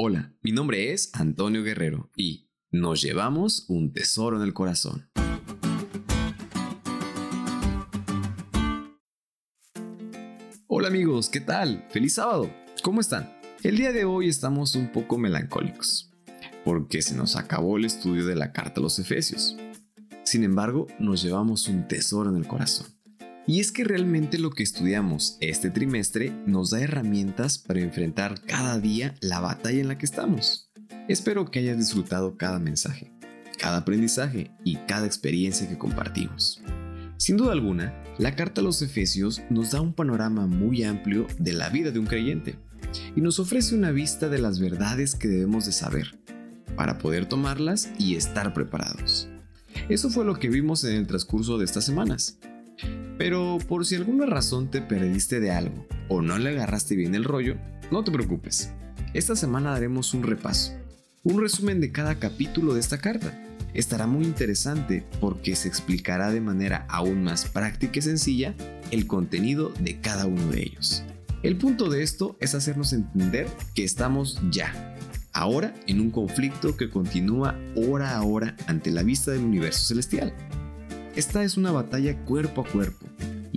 Hola, 0.00 0.32
mi 0.42 0.52
nombre 0.52 0.92
es 0.92 1.10
Antonio 1.12 1.64
Guerrero 1.64 2.08
y 2.14 2.48
nos 2.70 3.02
llevamos 3.02 3.64
un 3.68 3.92
tesoro 3.92 4.36
en 4.36 4.44
el 4.44 4.54
corazón. 4.54 5.10
Hola 10.68 10.86
amigos, 10.86 11.28
¿qué 11.28 11.40
tal? 11.40 11.84
Feliz 11.90 12.14
sábado. 12.14 12.48
¿Cómo 12.84 13.00
están? 13.00 13.36
El 13.64 13.76
día 13.76 13.90
de 13.90 14.04
hoy 14.04 14.28
estamos 14.28 14.76
un 14.76 14.92
poco 14.92 15.18
melancólicos, 15.18 16.12
porque 16.64 17.02
se 17.02 17.16
nos 17.16 17.34
acabó 17.34 17.76
el 17.76 17.84
estudio 17.84 18.24
de 18.24 18.36
la 18.36 18.52
carta 18.52 18.78
a 18.78 18.84
los 18.84 19.00
Efesios. 19.00 19.56
Sin 20.22 20.44
embargo, 20.44 20.86
nos 21.00 21.20
llevamos 21.20 21.66
un 21.66 21.88
tesoro 21.88 22.30
en 22.30 22.36
el 22.36 22.46
corazón. 22.46 22.86
Y 23.48 23.60
es 23.60 23.72
que 23.72 23.82
realmente 23.82 24.38
lo 24.38 24.50
que 24.50 24.62
estudiamos 24.62 25.38
este 25.40 25.70
trimestre 25.70 26.34
nos 26.44 26.68
da 26.68 26.82
herramientas 26.82 27.56
para 27.56 27.80
enfrentar 27.80 28.42
cada 28.42 28.78
día 28.78 29.14
la 29.22 29.40
batalla 29.40 29.80
en 29.80 29.88
la 29.88 29.96
que 29.96 30.04
estamos. 30.04 30.70
Espero 31.08 31.50
que 31.50 31.60
hayas 31.60 31.78
disfrutado 31.78 32.36
cada 32.36 32.58
mensaje, 32.58 33.10
cada 33.58 33.78
aprendizaje 33.78 34.50
y 34.64 34.76
cada 34.86 35.06
experiencia 35.06 35.66
que 35.66 35.78
compartimos. 35.78 36.60
Sin 37.16 37.38
duda 37.38 37.52
alguna, 37.52 37.94
la 38.18 38.36
carta 38.36 38.60
a 38.60 38.64
los 38.64 38.82
Efesios 38.82 39.40
nos 39.48 39.70
da 39.70 39.80
un 39.80 39.94
panorama 39.94 40.46
muy 40.46 40.82
amplio 40.82 41.26
de 41.38 41.54
la 41.54 41.70
vida 41.70 41.90
de 41.90 42.00
un 42.00 42.06
creyente 42.06 42.56
y 43.16 43.22
nos 43.22 43.38
ofrece 43.38 43.74
una 43.74 43.92
vista 43.92 44.28
de 44.28 44.40
las 44.40 44.60
verdades 44.60 45.14
que 45.14 45.26
debemos 45.26 45.64
de 45.64 45.72
saber 45.72 46.18
para 46.76 46.98
poder 46.98 47.24
tomarlas 47.24 47.88
y 47.98 48.16
estar 48.16 48.52
preparados. 48.52 49.30
Eso 49.88 50.10
fue 50.10 50.26
lo 50.26 50.38
que 50.38 50.50
vimos 50.50 50.84
en 50.84 50.96
el 50.96 51.06
transcurso 51.06 51.56
de 51.56 51.64
estas 51.64 51.86
semanas. 51.86 52.38
Pero 53.18 53.58
por 53.66 53.84
si 53.84 53.96
alguna 53.96 54.26
razón 54.26 54.70
te 54.70 54.80
perdiste 54.80 55.40
de 55.40 55.50
algo 55.50 55.86
o 56.08 56.22
no 56.22 56.38
le 56.38 56.50
agarraste 56.50 56.94
bien 56.94 57.14
el 57.16 57.24
rollo, 57.24 57.56
no 57.90 58.04
te 58.04 58.12
preocupes. 58.12 58.72
Esta 59.12 59.34
semana 59.34 59.72
daremos 59.72 60.14
un 60.14 60.22
repaso, 60.22 60.72
un 61.24 61.40
resumen 61.40 61.80
de 61.80 61.90
cada 61.90 62.20
capítulo 62.20 62.74
de 62.74 62.80
esta 62.80 62.98
carta. 62.98 63.36
Estará 63.74 64.06
muy 64.06 64.24
interesante 64.24 65.04
porque 65.20 65.56
se 65.56 65.68
explicará 65.68 66.30
de 66.30 66.40
manera 66.40 66.86
aún 66.88 67.24
más 67.24 67.46
práctica 67.46 67.98
y 67.98 68.02
sencilla 68.02 68.54
el 68.90 69.06
contenido 69.06 69.72
de 69.80 70.00
cada 70.00 70.26
uno 70.26 70.46
de 70.48 70.62
ellos. 70.62 71.02
El 71.42 71.56
punto 71.56 71.88
de 71.88 72.02
esto 72.02 72.36
es 72.40 72.54
hacernos 72.54 72.92
entender 72.92 73.48
que 73.74 73.84
estamos 73.84 74.40
ya, 74.50 74.96
ahora 75.32 75.74
en 75.86 76.00
un 76.00 76.10
conflicto 76.10 76.76
que 76.76 76.90
continúa 76.90 77.58
hora 77.76 78.16
a 78.16 78.22
hora 78.22 78.56
ante 78.66 78.90
la 78.90 79.02
vista 79.02 79.32
del 79.32 79.44
universo 79.44 79.86
celestial. 79.86 80.32
Esta 81.14 81.42
es 81.42 81.56
una 81.56 81.72
batalla 81.72 82.16
cuerpo 82.24 82.60
a 82.62 82.64
cuerpo, 82.64 83.06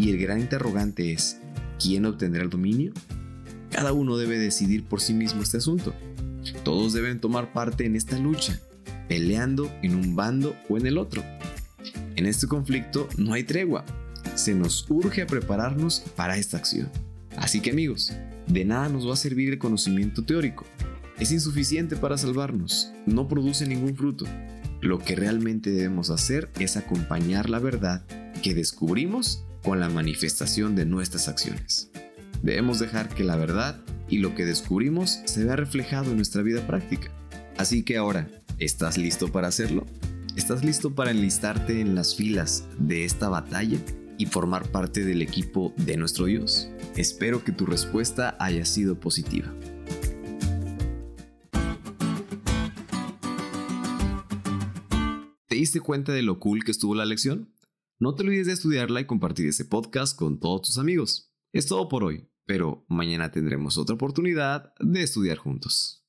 y 0.02 0.10
el 0.10 0.18
gran 0.18 0.40
interrogante 0.40 1.14
es, 1.14 1.38
¿quién 1.80 2.06
obtendrá 2.06 2.42
el 2.42 2.50
dominio? 2.50 2.92
Cada 3.70 3.94
uno 3.94 4.18
debe 4.18 4.40
decidir 4.40 4.84
por 4.84 5.00
sí 5.00 5.14
mismo 5.14 5.44
este 5.44 5.58
asunto. 5.58 5.94
Todos 6.64 6.94
deben 6.94 7.22
tomar 7.22 7.54
parte 7.54 7.86
en 7.86 7.96
esta 7.96 8.18
lucha, 8.18 8.60
peleando 9.08 9.72
en 9.84 9.94
un 9.94 10.16
bando 10.16 10.56
o 10.70 10.78
en 10.78 10.88
el 10.88 10.98
otro. 10.98 11.24
En 12.16 12.26
este 12.26 12.48
conflicto 12.48 13.08
no 13.18 13.34
hay 13.34 13.44
tregua. 13.44 13.86
Se 14.34 14.56
nos 14.56 14.90
urge 14.90 15.22
a 15.22 15.28
prepararnos 15.28 16.00
para 16.16 16.36
esta 16.36 16.58
acción. 16.58 16.90
Así 17.38 17.60
que 17.60 17.70
amigos, 17.70 18.12
de 18.48 18.66
nada 18.66 18.90
nos 18.90 19.08
va 19.08 19.14
a 19.14 19.18
servir 19.18 19.54
el 19.54 19.60
conocimiento 19.60 20.26
teórico. 20.26 20.66
Es 21.20 21.32
insuficiente 21.32 21.96
para 21.96 22.18
salvarnos, 22.18 22.92
no 23.06 23.28
produce 23.28 23.68
ningún 23.68 23.96
fruto. 23.96 24.26
Lo 24.82 24.98
que 24.98 25.16
realmente 25.16 25.70
debemos 25.70 26.10
hacer 26.10 26.50
es 26.60 26.76
acompañar 26.76 27.52
la 27.52 27.60
verdad 27.60 28.04
que 28.42 28.56
descubrimos 28.56 29.46
con 29.64 29.80
la 29.80 29.90
manifestación 29.90 30.76
de 30.76 30.86
nuestras 30.86 31.28
acciones. 31.28 31.92
Debemos 32.42 32.80
dejar 32.80 33.10
que 33.10 33.24
la 33.24 33.36
verdad 33.36 33.80
y 34.10 34.18
lo 34.18 34.36
que 34.36 34.46
descubrimos 34.46 35.22
se 35.26 35.44
vea 35.44 35.56
reflejado 35.56 36.12
en 36.12 36.18
nuestra 36.18 36.42
vida 36.42 36.66
práctica. 36.66 37.12
Así 37.58 37.84
que 37.84 37.98
ahora, 37.98 38.28
¿estás 38.58 38.98
listo 38.98 39.32
para 39.32 39.48
hacerlo? 39.48 39.86
¿Estás 40.36 40.64
listo 40.64 40.96
para 40.96 41.12
enlistarte 41.12 41.82
en 41.82 41.94
las 41.94 42.16
filas 42.16 42.66
de 42.80 43.06
esta 43.06 43.30
batalla 43.30 43.78
y 44.18 44.26
formar 44.26 44.72
parte 44.72 45.04
del 45.06 45.22
equipo 45.22 45.74
de 45.78 45.98
nuestro 45.98 46.26
Dios? 46.26 46.70
Espero 46.96 47.44
que 47.44 47.52
tu 47.52 47.66
respuesta 47.66 48.36
haya 48.40 48.66
sido 48.66 49.00
positiva. 49.00 49.54
¿Te 55.48 55.56
diste 55.56 55.82
cuenta 55.82 56.14
de 56.14 56.22
lo 56.22 56.40
cool 56.40 56.64
que 56.64 56.72
estuvo 56.72 56.96
la 56.96 57.06
lección? 57.06 57.50
No 58.02 58.16
te 58.16 58.24
olvides 58.24 58.48
de 58.48 58.54
estudiarla 58.54 59.00
y 59.00 59.06
compartir 59.06 59.46
este 59.46 59.64
podcast 59.64 60.18
con 60.18 60.40
todos 60.40 60.64
tus 60.64 60.80
amigos. 60.80 61.32
Es 61.54 61.68
todo 61.68 61.88
por 61.88 62.04
hoy, 62.04 62.32
pero 62.48 62.84
mañana 62.90 63.30
tendremos 63.30 63.78
otra 63.78 63.94
oportunidad 63.94 64.74
de 64.80 65.04
estudiar 65.04 65.38
juntos. 65.38 66.01